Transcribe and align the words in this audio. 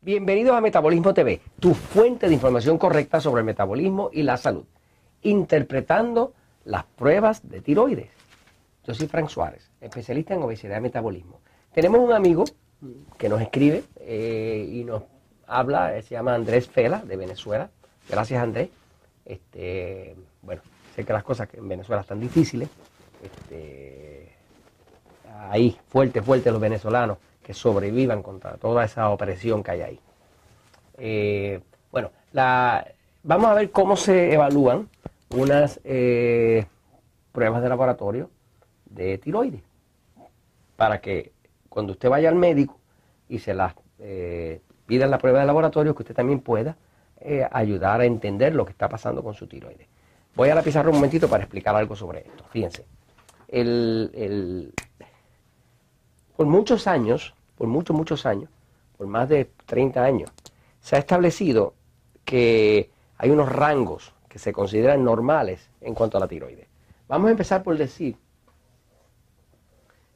Bienvenidos 0.00 0.54
a 0.54 0.60
Metabolismo 0.60 1.12
TV, 1.12 1.40
tu 1.58 1.74
fuente 1.74 2.28
de 2.28 2.34
información 2.34 2.78
correcta 2.78 3.20
sobre 3.20 3.40
el 3.40 3.44
metabolismo 3.44 4.10
y 4.12 4.22
la 4.22 4.36
salud, 4.36 4.64
interpretando 5.22 6.34
las 6.64 6.84
pruebas 6.84 7.48
de 7.48 7.60
tiroides. 7.60 8.08
Yo 8.86 8.94
soy 8.94 9.08
Frank 9.08 9.28
Suárez, 9.28 9.68
especialista 9.80 10.34
en 10.34 10.42
obesidad 10.44 10.78
y 10.78 10.82
metabolismo. 10.82 11.40
Tenemos 11.72 11.98
un 11.98 12.12
amigo 12.12 12.44
que 13.18 13.28
nos 13.28 13.42
escribe 13.42 13.82
eh, 13.96 14.70
y 14.70 14.84
nos 14.84 15.02
habla, 15.48 15.96
eh, 15.96 16.02
se 16.02 16.14
llama 16.14 16.32
Andrés 16.32 16.68
Fela, 16.68 17.02
de 17.04 17.16
Venezuela. 17.16 17.68
Gracias, 18.08 18.40
Andrés. 18.40 18.70
Este, 19.24 20.14
bueno, 20.42 20.62
sé 20.94 21.04
que 21.04 21.12
las 21.12 21.24
cosas 21.24 21.48
en 21.52 21.68
Venezuela 21.68 22.02
están 22.02 22.20
difíciles. 22.20 22.68
Este, 23.20 24.32
ahí, 25.50 25.76
fuerte, 25.88 26.22
fuerte 26.22 26.52
los 26.52 26.60
venezolanos 26.60 27.18
que 27.48 27.54
sobrevivan 27.54 28.22
contra 28.22 28.58
toda 28.58 28.84
esa 28.84 29.08
opresión 29.08 29.62
que 29.62 29.70
hay 29.70 29.80
ahí. 29.80 30.00
Eh, 30.98 31.62
bueno, 31.90 32.10
la, 32.32 32.86
vamos 33.22 33.46
a 33.46 33.54
ver 33.54 33.70
cómo 33.70 33.96
se 33.96 34.34
evalúan 34.34 34.90
unas 35.30 35.80
eh, 35.82 36.66
pruebas 37.32 37.62
de 37.62 37.70
laboratorio 37.70 38.28
de 38.84 39.16
tiroides. 39.16 39.62
Para 40.76 41.00
que 41.00 41.32
cuando 41.70 41.92
usted 41.92 42.10
vaya 42.10 42.28
al 42.28 42.34
médico 42.34 42.78
y 43.30 43.38
se 43.38 43.54
las 43.54 43.72
eh, 43.98 44.60
pida 44.84 45.06
la 45.06 45.16
prueba 45.16 45.40
de 45.40 45.46
laboratorio, 45.46 45.94
que 45.94 46.02
usted 46.02 46.14
también 46.14 46.40
pueda 46.40 46.76
ayudar 47.50 48.02
a 48.02 48.04
entender 48.04 48.54
lo 48.54 48.66
que 48.66 48.72
está 48.72 48.90
pasando 48.90 49.24
con 49.24 49.32
su 49.32 49.46
tiroides. 49.46 49.88
Voy 50.36 50.50
a 50.50 50.54
la 50.54 50.62
pizarra 50.62 50.90
un 50.90 50.96
momentito 50.96 51.30
para 51.30 51.44
explicar 51.44 51.74
algo 51.74 51.96
sobre 51.96 52.26
esto. 52.26 52.44
Fíjense, 52.50 52.84
el, 53.48 54.74
por 56.36 56.46
muchos 56.46 56.86
años 56.86 57.34
por 57.58 57.66
muchos, 57.66 57.94
muchos 57.94 58.24
años, 58.24 58.48
por 58.96 59.08
más 59.08 59.28
de 59.28 59.50
30 59.66 60.02
años, 60.02 60.30
se 60.80 60.94
ha 60.94 61.00
establecido 61.00 61.74
que 62.24 62.90
hay 63.18 63.30
unos 63.30 63.50
rangos 63.50 64.14
que 64.28 64.38
se 64.38 64.52
consideran 64.52 65.04
normales 65.04 65.68
en 65.80 65.94
cuanto 65.94 66.16
a 66.16 66.20
la 66.20 66.28
tiroides. 66.28 66.68
Vamos 67.08 67.28
a 67.28 67.30
empezar 67.32 67.64
por 67.64 67.76
decir 67.76 68.16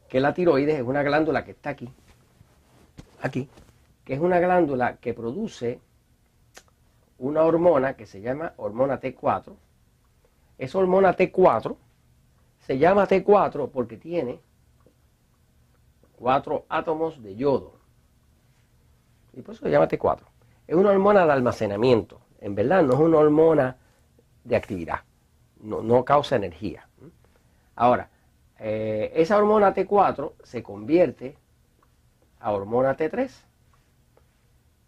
que 0.08 0.20
la 0.20 0.32
tiroides 0.32 0.76
es 0.76 0.82
una 0.82 1.02
glándula 1.02 1.44
que 1.44 1.50
está 1.50 1.70
aquí, 1.70 1.92
aquí, 3.20 3.48
que 4.04 4.14
es 4.14 4.20
una 4.20 4.38
glándula 4.38 4.96
que 4.98 5.12
produce 5.12 5.80
una 7.18 7.42
hormona 7.42 7.94
que 7.94 8.06
se 8.06 8.20
llama 8.20 8.52
hormona 8.56 9.00
T4. 9.00 9.52
Esa 10.58 10.78
hormona 10.78 11.16
T4 11.16 11.74
se 12.60 12.78
llama 12.78 13.08
T4 13.08 13.68
porque 13.70 13.96
tiene 13.96 14.38
cuatro 16.22 16.66
átomos 16.68 17.20
de 17.20 17.34
yodo. 17.34 17.72
Y 19.32 19.42
por 19.42 19.56
eso 19.56 19.64
se 19.64 19.70
llama 19.72 19.88
T4. 19.88 20.20
Es 20.68 20.76
una 20.76 20.90
hormona 20.90 21.26
de 21.26 21.32
almacenamiento. 21.32 22.20
En 22.38 22.54
verdad 22.54 22.84
no 22.84 22.94
es 22.94 23.00
una 23.00 23.18
hormona 23.18 23.76
de 24.44 24.54
actividad. 24.54 25.00
No, 25.60 26.04
causa 26.04 26.36
energía. 26.36 26.88
Ahora, 27.74 28.08
eh, 28.60 29.10
esa 29.16 29.36
hormona 29.36 29.74
T4 29.74 30.34
se 30.44 30.62
convierte 30.62 31.36
a 32.38 32.52
hormona 32.52 32.96
T3. 32.96 33.28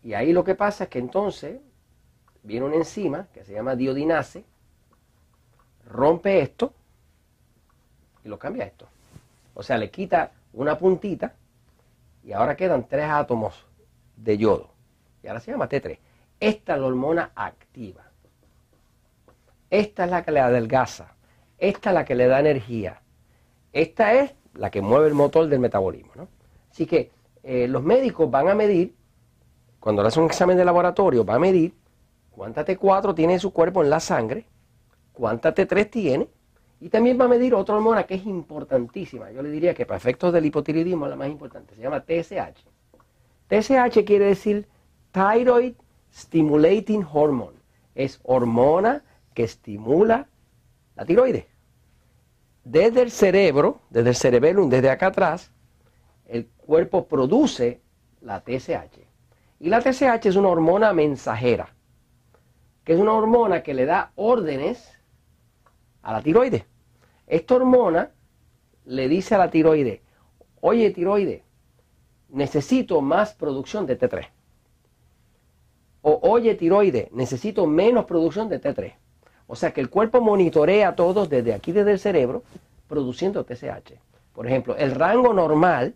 Y 0.05 0.15
ahí 0.15 0.33
lo 0.33 0.45
que 0.45 0.55
pasa 0.55 0.85
es 0.85 0.91
que 0.91 1.01
entonces 1.01 1.61
viene 2.45 2.67
una 2.67 2.77
enzima 2.77 3.27
que 3.35 3.45
se 3.45 3.55
llama 3.55 3.75
diodinase, 3.75 4.45
rompe 5.91 6.43
esto 6.43 6.73
y 8.25 8.29
lo 8.29 8.39
cambia 8.39 8.63
a 8.63 8.67
esto. 8.69 8.87
O 9.55 9.65
sea, 9.65 9.79
le 9.79 9.91
quita 9.91 10.31
una 10.55 10.79
puntita 10.79 11.35
y 12.23 12.33
ahora 12.33 12.57
quedan 12.57 12.89
tres 12.89 13.07
átomos 13.09 13.67
de 14.17 14.39
yodo. 14.39 14.71
Y 15.23 15.29
ahora 15.29 15.41
se 15.41 15.51
llama 15.51 15.69
T3. 15.69 15.99
Esta 16.41 16.75
es 16.75 16.81
la 16.81 16.87
hormona 16.87 17.33
activa. 17.35 18.05
Esta 19.71 20.05
es 20.05 20.11
la 20.11 20.23
que 20.23 20.31
le 20.31 20.41
adelgaza. 20.41 21.15
Esta 21.59 21.91
es 21.91 21.95
la 21.95 22.05
que 22.05 22.15
le 22.15 22.27
da 22.27 22.41
energía. 22.41 23.03
Esta 23.73 24.15
es 24.15 24.35
la 24.55 24.71
que 24.71 24.83
mueve 24.83 25.09
el 25.09 25.15
motor 25.15 25.49
del 25.49 25.61
metabolismo. 25.61 26.29
Así 26.71 26.87
que 26.87 27.11
eh, 27.43 27.67
los 27.69 27.83
médicos 27.83 28.31
van 28.31 28.49
a 28.49 28.55
medir, 28.55 28.95
cuando 29.81 30.03
le 30.03 30.09
hacen 30.09 30.23
un 30.23 30.29
examen 30.29 30.57
de 30.57 30.65
laboratorio, 30.65 31.25
va 31.25 31.35
a 31.35 31.39
medir 31.39 31.75
cuánta 32.31 32.65
T4 32.65 33.15
tiene 33.15 33.35
en 33.35 33.41
su 33.41 33.53
cuerpo 33.53 33.83
en 33.83 33.91
la 33.91 34.01
sangre, 34.01 34.47
cuánta 35.13 35.55
T3 35.55 35.91
tiene 35.91 36.29
y 36.85 36.91
también 36.91 37.19
va 37.19 37.25
a 37.25 37.29
medir 37.29 37.55
otra 37.55 37.77
hormona 37.77 38.03
que 38.03 38.17
es 38.17 38.27
importantísima. 38.27 39.31
Yo 39.31 39.41
le 39.41 39.49
diría 39.49 39.73
que 39.73 39.87
para 39.87 39.97
efectos 39.97 40.35
del 40.35 40.45
hipotiroidismo 40.45 41.07
es 41.07 41.11
la 41.11 41.17
más 41.17 41.29
importante. 41.29 41.75
Se 41.75 41.81
llama 41.81 42.05
TSH. 42.05 42.63
TSH 43.49 44.05
quiere 44.05 44.27
decir 44.27 44.69
Thyroid 45.11 45.77
Stimulating 46.13 47.07
Hormone. 47.11 47.57
Es 47.95 48.21
hormona 48.23 49.03
que 49.33 49.45
estimula 49.45 50.29
la 50.95 51.07
tiroides. 51.07 51.47
Desde 52.65 53.01
el 53.01 53.11
cerebro, 53.11 53.81
desde 53.89 54.11
el 54.11 54.17
cerebellum, 54.17 54.69
desde 54.69 54.91
acá 54.91 55.07
atrás, 55.07 55.53
el 56.27 56.49
cuerpo 56.49 57.07
produce 57.07 57.81
la 58.21 58.43
TSH. 58.43 58.99
Y 59.59 59.71
la 59.71 59.81
TSH 59.81 60.27
es 60.27 60.37
una 60.37 60.49
hormona 60.49 60.93
mensajera, 60.93 61.75
que 62.85 62.93
es 62.93 63.01
una 63.01 63.15
hormona 63.15 63.63
que 63.63 63.73
le 63.73 63.87
da 63.87 64.13
órdenes 64.17 64.93
a 66.03 66.13
la 66.13 66.21
tiroides. 66.21 66.74
Esta 67.27 67.55
hormona 67.57 68.11
le 68.85 69.09
dice 69.09 69.35
a 69.35 69.39
la 69.39 69.51
tiroide, 69.51 70.03
oye 70.61 70.91
tiroide, 70.91 71.43
necesito 72.29 73.01
más 73.01 73.35
producción 73.35 73.87
de 73.87 73.99
T3. 73.99 74.29
O 76.03 76.21
oye 76.23 76.55
tiroide, 76.55 77.09
necesito 77.13 77.67
menos 77.67 78.05
producción 78.05 78.49
de 78.49 78.61
T3. 78.61 78.95
O 79.47 79.57
sea 79.57 79.73
que 79.73 79.81
el 79.81 79.91
cuerpo 79.91 80.21
monitorea 80.21 80.89
a 80.89 80.97
todos 80.97 81.29
desde 81.29 81.55
aquí, 81.55 81.73
desde 81.73 81.93
el 81.93 81.99
cerebro, 81.99 82.43
produciendo 82.89 83.45
TSH. 83.45 83.95
Por 84.35 84.47
ejemplo, 84.47 84.77
el 84.77 84.95
rango 84.95 85.33
normal 85.33 85.95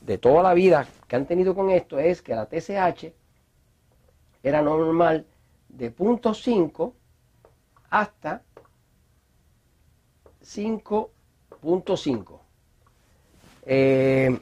de 0.00 0.18
toda 0.18 0.42
la 0.42 0.54
vida 0.54 0.86
que 1.08 1.16
han 1.16 1.26
tenido 1.26 1.54
con 1.54 1.70
esto 1.70 1.98
es 1.98 2.22
que 2.22 2.34
la 2.34 2.46
TSH 2.46 3.12
era 4.42 4.62
normal 4.62 5.26
de 5.68 5.94
0.5 5.94 6.92
hasta 7.90 8.42
5.5. 10.46 12.40
Eh, 13.66 14.38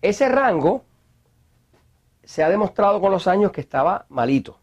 ese 0.00 0.28
rango 0.28 0.84
se 2.22 2.42
ha 2.42 2.48
demostrado 2.48 3.00
con 3.00 3.12
los 3.12 3.26
años 3.26 3.52
que 3.52 3.60
estaba 3.60 4.06
malito. 4.08 4.58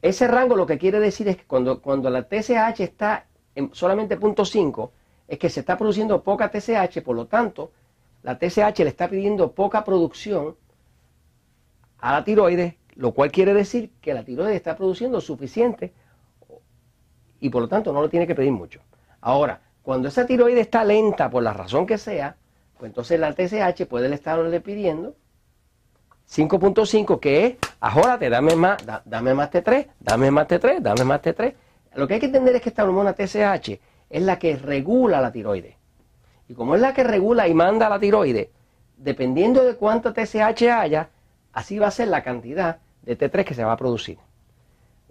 Ese 0.00 0.28
rango 0.28 0.54
lo 0.54 0.66
que 0.66 0.78
quiere 0.78 1.00
decir 1.00 1.26
es 1.28 1.36
que 1.38 1.44
cuando, 1.44 1.80
cuando 1.82 2.08
la 2.10 2.28
TSH 2.28 2.80
está 2.80 3.26
en 3.54 3.74
solamente 3.74 4.18
0.5, 4.18 4.90
es 5.26 5.38
que 5.38 5.48
se 5.48 5.60
está 5.60 5.76
produciendo 5.76 6.22
poca 6.22 6.50
TSH, 6.50 7.00
por 7.02 7.16
lo 7.16 7.26
tanto, 7.26 7.72
la 8.22 8.38
TSH 8.38 8.78
le 8.80 8.90
está 8.90 9.08
pidiendo 9.08 9.52
poca 9.52 9.82
producción 9.82 10.56
a 11.98 12.12
la 12.12 12.24
tiroides, 12.24 12.74
lo 12.96 13.12
cual 13.12 13.32
quiere 13.32 13.54
decir 13.54 13.90
que 14.00 14.14
la 14.14 14.24
tiroides 14.24 14.56
está 14.56 14.76
produciendo 14.76 15.20
suficiente 15.20 15.92
y 17.44 17.50
por 17.50 17.60
lo 17.60 17.68
tanto 17.68 17.92
no 17.92 18.00
lo 18.00 18.08
tiene 18.08 18.26
que 18.26 18.34
pedir 18.34 18.52
mucho. 18.52 18.80
Ahora, 19.20 19.60
cuando 19.82 20.08
esa 20.08 20.24
tiroides 20.24 20.62
está 20.62 20.82
lenta 20.82 21.28
por 21.28 21.42
la 21.42 21.52
razón 21.52 21.84
que 21.84 21.98
sea, 21.98 22.36
pues 22.78 22.88
entonces 22.88 23.20
la 23.20 23.34
TSH 23.34 23.84
puede 23.84 24.12
estarle 24.14 24.62
pidiendo 24.62 25.14
5.5 26.26 27.20
que 27.20 27.44
es, 27.44 27.56
ajórate, 27.80 28.30
dame 28.30 28.56
más, 28.56 28.78
dame 29.04 29.34
más 29.34 29.50
T3, 29.50 29.88
dame 30.00 30.30
más 30.30 30.48
T3, 30.48 30.80
dame 30.80 31.04
más 31.04 31.20
T3. 31.20 31.54
Lo 31.96 32.08
que 32.08 32.14
hay 32.14 32.20
que 32.20 32.26
entender 32.26 32.56
es 32.56 32.62
que 32.62 32.70
esta 32.70 32.82
hormona 32.82 33.12
TSH 33.12 33.78
es 34.08 34.22
la 34.22 34.38
que 34.38 34.56
regula 34.56 35.20
la 35.20 35.30
tiroides. 35.30 35.76
Y 36.48 36.54
como 36.54 36.76
es 36.76 36.80
la 36.80 36.94
que 36.94 37.04
regula 37.04 37.46
y 37.46 37.52
manda 37.52 37.90
la 37.90 38.00
tiroides, 38.00 38.48
dependiendo 38.96 39.64
de 39.64 39.76
cuánto 39.76 40.14
TSH 40.14 40.62
haya, 40.70 41.10
así 41.52 41.78
va 41.78 41.88
a 41.88 41.90
ser 41.90 42.08
la 42.08 42.22
cantidad 42.22 42.78
de 43.02 43.18
T3 43.18 43.44
que 43.44 43.52
se 43.52 43.64
va 43.64 43.72
a 43.72 43.76
producir 43.76 44.16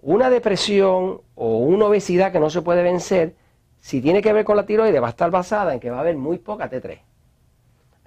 una 0.04 0.28
depresión 0.28 1.22
o 1.34 1.58
una 1.58 1.86
obesidad 1.86 2.30
que 2.30 2.38
no 2.38 2.50
se 2.50 2.60
puede 2.60 2.82
vencer, 2.82 3.34
si 3.80 4.02
tiene 4.02 4.20
que 4.20 4.32
ver 4.32 4.44
con 4.44 4.56
la 4.56 4.66
tiroides, 4.66 5.02
va 5.02 5.06
a 5.06 5.10
estar 5.10 5.30
basada 5.30 5.72
en 5.72 5.80
que 5.80 5.90
va 5.90 5.98
a 5.98 6.00
haber 6.00 6.16
muy 6.16 6.38
poca 6.38 6.70
T3. 6.70 6.98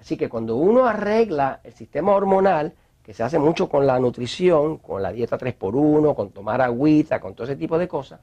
Así 0.00 0.16
que 0.16 0.28
cuando 0.28 0.56
uno 0.56 0.86
arregla 0.86 1.60
el 1.64 1.72
sistema 1.72 2.12
hormonal, 2.12 2.72
que 3.02 3.14
se 3.14 3.24
hace 3.24 3.38
mucho 3.38 3.68
con 3.68 3.84
la 3.84 3.98
nutrición, 3.98 4.78
con 4.78 5.02
la 5.02 5.10
dieta 5.10 5.38
3x1, 5.38 6.14
con 6.14 6.30
tomar 6.30 6.60
agüita, 6.60 7.18
con 7.18 7.34
todo 7.34 7.44
ese 7.44 7.56
tipo 7.56 7.76
de 7.76 7.88
cosas, 7.88 8.20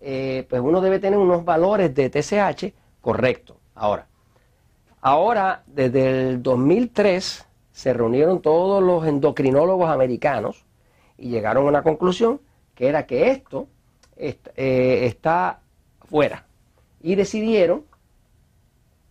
eh, 0.00 0.44
pues 0.50 0.60
uno 0.60 0.80
debe 0.80 0.98
tener 0.98 1.18
unos 1.18 1.44
valores 1.44 1.94
de 1.94 2.10
TSH 2.10 2.72
correctos. 3.00 3.56
Ahora, 3.76 4.06
ahora 5.00 5.62
desde 5.66 6.30
el 6.30 6.42
2003 6.42 7.46
se 7.70 7.92
reunieron 7.92 8.42
todos 8.42 8.82
los 8.82 9.06
endocrinólogos 9.06 9.88
americanos 9.90 10.64
y 11.16 11.28
llegaron 11.28 11.66
a 11.66 11.68
una 11.68 11.82
conclusión 11.82 12.40
que 12.80 12.88
era 12.88 13.06
que 13.06 13.30
esto 13.30 13.68
eh, 14.16 15.04
está 15.04 15.60
fuera. 16.08 16.46
Y 17.02 17.14
decidieron 17.14 17.84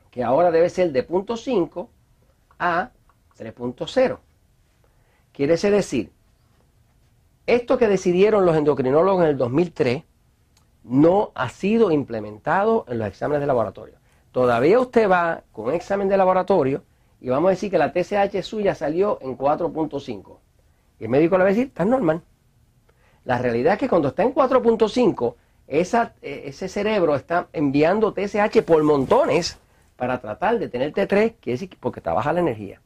que 0.10 0.24
ahora 0.24 0.50
debe 0.50 0.72
ser 0.72 0.92
de 0.92 1.04
punto 1.04 1.38
5 1.38 1.88
a 2.58 2.90
3.0. 3.38 4.18
Quiere 5.32 5.56
decir, 5.56 6.12
esto 7.46 7.78
que 7.78 7.88
decidieron 7.88 8.44
los 8.44 8.58
endocrinólogos 8.58 9.22
en 9.22 9.30
el 9.30 9.38
2003 9.38 10.02
no 10.86 11.32
ha 11.36 11.50
sido 11.50 11.92
implementado 11.92 12.86
en 12.88 12.98
los 12.98 13.08
exámenes 13.08 13.42
de 13.42 13.46
laboratorio. 13.46 14.00
Todavía 14.32 14.80
usted 14.80 15.08
va 15.08 15.44
con 15.52 15.66
un 15.66 15.74
examen 15.76 16.10
de 16.10 16.18
laboratorio 16.18 16.82
y 17.22 17.30
vamos 17.30 17.50
a 17.50 17.52
decir 17.52 17.70
que 17.70 17.78
la 17.78 17.94
TSH 17.94 18.42
suya 18.42 18.74
salió 18.74 19.20
en 19.22 19.38
4.5. 19.38 20.40
Y 21.00 21.04
el 21.04 21.10
médico 21.12 21.38
le 21.38 21.44
va 21.44 21.50
a 21.50 21.54
decir, 21.54 21.68
está 21.68 21.86
normal. 21.86 22.24
La 23.30 23.38
realidad 23.38 23.74
es 23.74 23.80
que 23.80 23.88
cuando 23.88 24.08
está 24.08 24.24
en 24.24 24.34
4.5, 24.34 25.36
e, 25.68 25.82
ese 26.48 26.68
cerebro 26.68 27.16
está 27.16 27.48
enviando 27.54 28.12
TSH 28.12 28.64
por 28.66 28.82
montones 28.82 29.60
para 29.98 30.20
tratar 30.20 30.58
de 30.58 30.68
tener 30.68 30.92
T3, 30.94 31.36
quiere 31.40 31.60
decir 31.60 31.70
porque 31.80 32.00
está 32.00 32.12
baja 32.14 32.34
la 32.34 32.40
energía. 32.40 32.82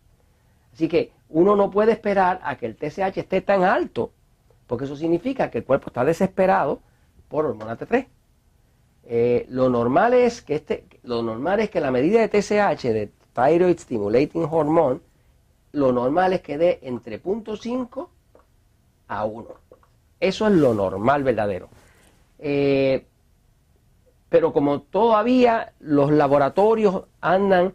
Así 0.73 0.89
que 0.89 1.13
uno 1.29 1.55
no 1.55 1.71
puede 1.71 1.93
esperar 1.93 2.41
a 2.43 2.57
que 2.57 2.65
el 2.65 2.75
TSH 2.75 3.19
esté 3.19 3.39
tan 3.39 3.63
alto, 3.63 4.11
porque 4.67 4.83
eso 4.83 4.97
significa 4.97 5.49
que 5.49 5.59
el 5.59 5.63
cuerpo 5.63 5.87
está 5.87 6.03
desesperado 6.03 6.81
por 7.29 7.45
hormona 7.45 7.77
T3. 7.77 8.05
Eh, 9.05 9.45
lo 9.47 9.69
normal 9.69 10.13
es 10.13 10.41
que 10.41 10.55
este, 10.55 10.83
lo 11.03 11.23
normal 11.23 11.61
es 11.61 11.69
que 11.69 11.79
la 11.79 11.89
medida 11.89 12.19
de 12.19 12.27
TSH, 12.27 12.83
de 12.89 13.09
Thyroid 13.31 13.79
Stimulating 13.79 14.43
Hormone, 14.51 14.99
lo 15.71 15.93
normal 15.93 16.33
es 16.33 16.41
que 16.41 16.57
dé 16.57 16.79
entre 16.81 17.23
0.5 17.23 18.09
a 19.07 19.23
1. 19.23 19.62
Eso 20.19 20.47
es 20.47 20.53
lo 20.53 20.73
normal 20.73 21.23
verdadero. 21.23 21.69
Eh, 22.39 23.05
pero 24.29 24.51
como 24.51 24.81
todavía 24.81 25.73
los 25.79 26.11
laboratorios 26.11 27.03
andan 27.21 27.73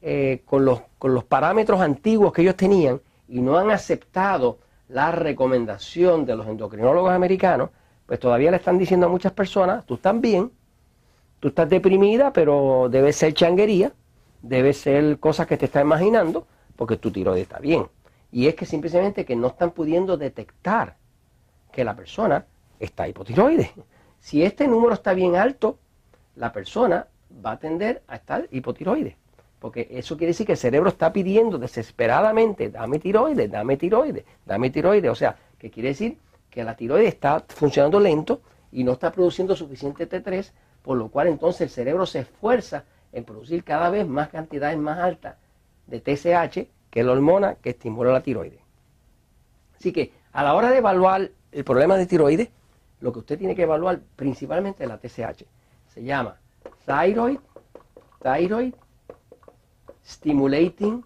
eh, 0.00 0.42
con, 0.46 0.64
los, 0.64 0.80
con 0.98 1.12
los 1.12 1.24
parámetros 1.24 1.80
antiguos 1.80 2.32
que 2.32 2.42
ellos 2.42 2.56
tenían 2.56 3.00
y 3.28 3.40
no 3.40 3.58
han 3.58 3.70
aceptado 3.70 4.58
la 4.88 5.12
recomendación 5.12 6.24
de 6.24 6.34
los 6.34 6.46
endocrinólogos 6.46 7.12
americanos, 7.12 7.70
pues 8.06 8.18
todavía 8.18 8.50
le 8.50 8.56
están 8.56 8.78
diciendo 8.78 9.06
a 9.06 9.10
muchas 9.10 9.32
personas, 9.32 9.84
tú 9.84 9.96
estás 9.96 10.18
bien, 10.18 10.50
tú 11.40 11.48
estás 11.48 11.68
deprimida, 11.68 12.32
pero 12.32 12.88
debe 12.90 13.12
ser 13.12 13.34
changuería, 13.34 13.92
debe 14.40 14.72
ser 14.72 15.18
cosas 15.18 15.46
que 15.46 15.58
te 15.58 15.66
estás 15.66 15.82
imaginando, 15.82 16.46
porque 16.76 16.96
tu 16.96 17.10
tiroides 17.10 17.42
está 17.42 17.58
bien. 17.58 17.86
Y 18.32 18.46
es 18.46 18.54
que 18.54 18.64
simplemente 18.64 19.24
que 19.24 19.36
no 19.36 19.48
están 19.48 19.72
pudiendo 19.72 20.16
detectar 20.16 20.96
que 21.72 21.84
la 21.84 21.94
persona 21.94 22.46
está 22.78 23.08
hipotiroide. 23.08 23.72
Si 24.20 24.42
este 24.42 24.66
número 24.66 24.94
está 24.94 25.14
bien 25.14 25.36
alto, 25.36 25.78
la 26.36 26.52
persona 26.52 27.06
va 27.44 27.52
a 27.52 27.58
tender 27.58 28.02
a 28.08 28.16
estar 28.16 28.48
hipotiroide. 28.50 29.16
Porque 29.58 29.88
eso 29.90 30.16
quiere 30.16 30.30
decir 30.30 30.46
que 30.46 30.52
el 30.52 30.58
cerebro 30.58 30.88
está 30.88 31.12
pidiendo 31.12 31.58
desesperadamente, 31.58 32.70
dame 32.70 32.98
tiroides, 32.98 33.50
dame 33.50 33.76
tiroides, 33.76 34.24
dame 34.46 34.70
tiroides. 34.70 35.10
O 35.10 35.14
sea, 35.14 35.36
que 35.58 35.70
quiere 35.70 35.90
decir 35.90 36.18
que 36.50 36.62
la 36.62 36.76
tiroides 36.76 37.14
está 37.14 37.44
funcionando 37.48 37.98
lento 37.98 38.40
y 38.70 38.84
no 38.84 38.92
está 38.92 39.10
produciendo 39.10 39.56
suficiente 39.56 40.08
T3, 40.08 40.52
por 40.82 40.96
lo 40.96 41.08
cual 41.08 41.26
entonces 41.26 41.62
el 41.62 41.70
cerebro 41.70 42.06
se 42.06 42.20
esfuerza 42.20 42.84
en 43.12 43.24
producir 43.24 43.64
cada 43.64 43.90
vez 43.90 44.06
más 44.06 44.28
cantidades 44.28 44.78
más 44.78 44.98
altas 44.98 45.36
de 45.86 46.00
TSH, 46.00 46.68
que 46.90 47.00
es 47.00 47.06
la 47.06 47.12
hormona 47.12 47.56
que 47.56 47.70
estimula 47.70 48.12
la 48.12 48.22
tiroides. 48.22 48.60
Así 49.76 49.92
que 49.92 50.12
a 50.32 50.42
la 50.42 50.54
hora 50.54 50.70
de 50.70 50.78
evaluar 50.78 51.30
el 51.52 51.64
problema 51.64 51.96
de 51.96 52.06
tiroides, 52.06 52.48
lo 53.00 53.12
que 53.12 53.20
usted 53.20 53.38
tiene 53.38 53.54
que 53.54 53.62
evaluar 53.62 54.00
principalmente 54.16 54.82
es 54.82 54.88
la 54.88 54.98
TSH. 54.98 55.44
Se 55.88 56.02
llama 56.02 56.36
Thyroid, 56.84 57.38
Thyroid 58.20 58.74
Stimulating 60.04 61.04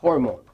Hormone. 0.00 0.48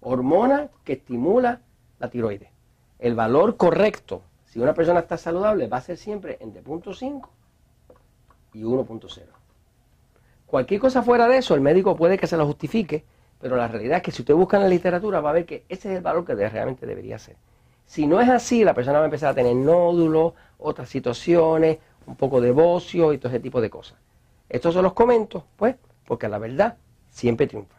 Hormona 0.00 0.70
que 0.84 0.94
estimula 0.94 1.60
la 1.98 2.08
tiroides. 2.08 2.50
El 2.98 3.14
valor 3.14 3.56
correcto, 3.56 4.22
si 4.46 4.60
una 4.60 4.74
persona 4.74 5.00
está 5.00 5.16
saludable, 5.16 5.68
va 5.68 5.78
a 5.78 5.82
ser 5.82 5.96
siempre 5.96 6.38
entre 6.40 6.64
0.5 6.64 7.28
y 8.54 8.62
1.0. 8.62 9.22
Cualquier 10.46 10.80
cosa 10.80 11.02
fuera 11.02 11.28
de 11.28 11.38
eso, 11.38 11.54
el 11.54 11.60
médico 11.60 11.94
puede 11.96 12.18
que 12.18 12.26
se 12.26 12.36
lo 12.36 12.46
justifique, 12.46 13.04
pero 13.40 13.56
la 13.56 13.68
realidad 13.68 13.98
es 13.98 14.02
que 14.02 14.10
si 14.10 14.22
usted 14.22 14.34
busca 14.34 14.56
en 14.56 14.64
la 14.64 14.68
literatura 14.68 15.20
va 15.20 15.30
a 15.30 15.34
ver 15.34 15.46
que 15.46 15.64
ese 15.68 15.90
es 15.90 15.96
el 15.96 16.02
valor 16.02 16.24
que 16.24 16.34
realmente 16.34 16.86
debería 16.86 17.18
ser. 17.18 17.36
Si 17.86 18.06
no 18.06 18.20
es 18.20 18.28
así, 18.28 18.64
la 18.64 18.74
persona 18.74 18.98
va 18.98 19.04
a 19.04 19.06
empezar 19.06 19.30
a 19.30 19.34
tener 19.34 19.56
nódulos, 19.56 20.34
otras 20.58 20.88
situaciones, 20.88 21.78
un 22.06 22.16
poco 22.16 22.40
de 22.40 22.50
bocio 22.50 23.12
y 23.12 23.18
todo 23.18 23.28
ese 23.28 23.40
tipo 23.40 23.60
de 23.60 23.70
cosas. 23.70 23.98
Estos 24.48 24.74
son 24.74 24.82
los 24.82 24.92
comentos, 24.92 25.44
pues, 25.56 25.76
porque 26.06 26.28
la 26.28 26.38
verdad 26.38 26.76
siempre 27.10 27.46
triunfa. 27.46 27.77